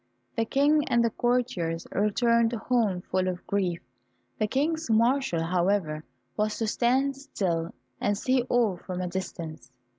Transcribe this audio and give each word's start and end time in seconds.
The 0.35 0.45
King 0.45 0.83
and 0.89 1.05
courtiers 1.15 1.85
returned 1.91 2.53
home 2.53 3.01
full 3.01 3.27
of 3.27 3.45
grief; 3.45 3.81
the 4.39 4.47
King's 4.47 4.89
marshal, 4.89 5.43
however, 5.43 6.03
was 6.35 6.57
to 6.57 6.65
stand 6.65 7.15
still, 7.15 7.75
and 7.99 8.17
see 8.17 8.41
all 8.49 8.77
from 8.77 8.99
a 9.01 9.07
distance. 9.07 9.71